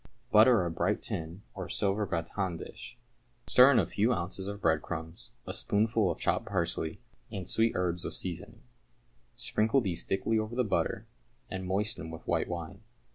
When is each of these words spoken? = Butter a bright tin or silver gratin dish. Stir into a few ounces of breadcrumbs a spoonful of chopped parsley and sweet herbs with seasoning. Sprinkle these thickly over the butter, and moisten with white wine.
= 0.19 0.31
Butter 0.31 0.65
a 0.65 0.71
bright 0.71 1.03
tin 1.03 1.43
or 1.53 1.69
silver 1.69 2.07
gratin 2.07 2.57
dish. 2.57 2.97
Stir 3.45 3.69
into 3.69 3.83
a 3.83 3.85
few 3.85 4.13
ounces 4.13 4.47
of 4.47 4.59
breadcrumbs 4.59 5.33
a 5.45 5.53
spoonful 5.53 6.09
of 6.09 6.17
chopped 6.19 6.47
parsley 6.47 6.99
and 7.31 7.47
sweet 7.47 7.73
herbs 7.75 8.03
with 8.03 8.15
seasoning. 8.15 8.63
Sprinkle 9.35 9.79
these 9.79 10.03
thickly 10.03 10.39
over 10.39 10.55
the 10.55 10.63
butter, 10.63 11.05
and 11.51 11.67
moisten 11.67 12.09
with 12.09 12.25
white 12.25 12.47
wine. 12.47 12.81